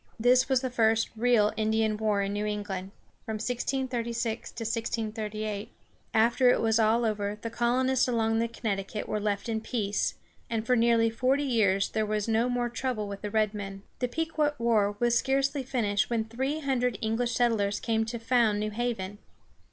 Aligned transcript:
This 0.19 0.49
was 0.49 0.61
the 0.61 0.71
first 0.71 1.09
real 1.15 1.53
Indian 1.57 1.95
war 1.95 2.23
in 2.23 2.33
New 2.33 2.47
England 2.47 2.89
(1636 3.25 4.49
1638). 4.49 5.71
After 6.11 6.49
it 6.49 6.59
was 6.59 6.79
all 6.79 7.05
over 7.05 7.37
the 7.39 7.51
colonists 7.51 8.07
along 8.07 8.39
the 8.39 8.47
Connecticut 8.47 9.07
were 9.07 9.19
left 9.19 9.47
in 9.47 9.61
peace, 9.61 10.15
and 10.49 10.65
for 10.65 10.75
nearly 10.75 11.11
forty 11.11 11.43
years 11.43 11.87
there 11.89 12.03
was 12.03 12.27
no 12.27 12.49
more 12.49 12.67
trouble 12.67 13.07
with 13.07 13.21
the 13.21 13.29
red 13.29 13.53
men. 13.53 13.83
The 13.99 14.07
Pequot 14.07 14.55
war 14.57 14.95
was 14.99 15.15
scarcely 15.19 15.61
finished 15.61 16.09
when 16.09 16.25
three 16.25 16.61
hundred 16.61 16.97
English 16.99 17.35
settlers 17.35 17.79
came 17.79 18.03
to 18.05 18.17
found 18.17 18.59
New 18.59 18.71
Haven. 18.71 19.19